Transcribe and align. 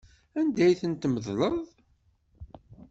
Anda 0.39 0.65
i 0.67 0.73
ten-tmeḍleḍ? 0.79 1.57